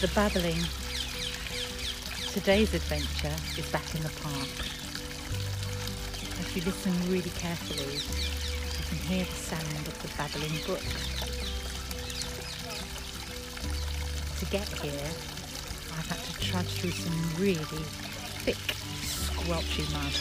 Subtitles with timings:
[0.00, 0.56] the babbling.
[2.32, 4.48] Today's adventure is back in the park.
[6.40, 10.80] If you listen really carefully, you can hear the sound of the babbling brook.
[14.38, 15.10] To get here,
[15.92, 17.84] I've had to trudge through some really
[18.48, 18.56] thick,
[19.04, 20.16] squelchy mud.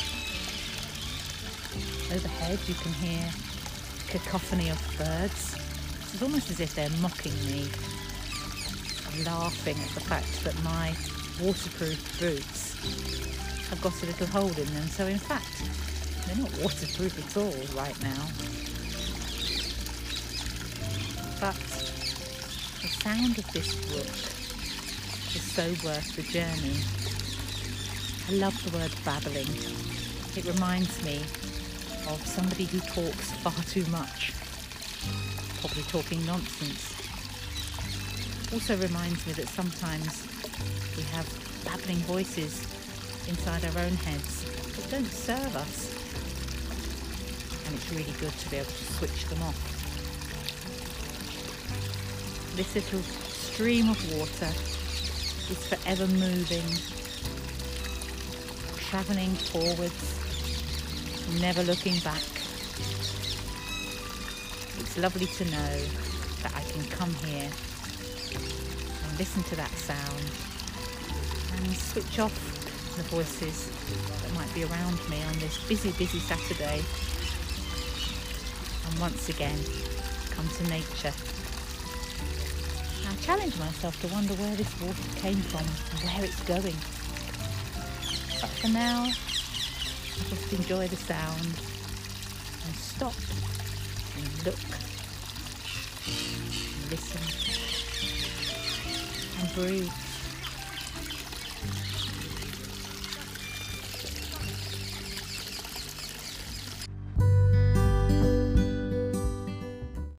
[2.12, 3.32] Overhead you can hear
[4.10, 5.56] cacophony of birds.
[6.12, 7.70] It's almost as if they're mocking me,
[9.24, 10.96] laughing at the fact that my
[11.42, 12.76] waterproof boots
[13.70, 14.88] have got a little hole in them.
[14.88, 15.64] So in fact,
[16.26, 18.28] they're not waterproof at all right now.
[21.40, 21.56] But
[22.82, 24.16] the sound of this brook
[25.36, 26.78] is so worth the journey.
[28.28, 29.48] I love the word babbling.
[30.36, 31.18] It reminds me
[32.08, 34.34] of somebody who talks far too much,
[35.62, 36.99] probably talking nonsense.
[38.52, 40.26] Also reminds me that sometimes
[40.98, 41.28] we have
[41.64, 42.66] babbling voices
[43.30, 44.44] inside our own heads
[44.76, 45.94] that don't serve us.
[47.68, 49.56] And it's really good to be able to switch them off.
[52.56, 54.52] This little stream of water
[55.52, 56.66] is forever moving,
[58.90, 60.18] travelling forwards,
[61.40, 62.24] never looking back.
[64.80, 65.80] It's lovely to know
[66.42, 67.52] that I can come here
[69.20, 70.24] listen to that sound
[71.52, 72.34] and switch off
[72.96, 73.68] the voices
[74.24, 76.82] that might be around me on this busy, busy Saturday.
[78.88, 79.60] And once again,
[80.32, 81.12] come to nature.
[83.10, 86.80] I challenge myself to wonder where this water came from and where it's going.
[88.40, 89.04] But for now,
[90.30, 91.44] just enjoy the sound
[92.64, 93.16] and stop
[94.16, 94.60] and look,
[96.08, 98.29] and listen
[99.56, 100.09] breathe.